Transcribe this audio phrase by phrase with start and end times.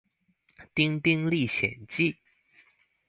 [0.73, 2.17] 丁丁歷險記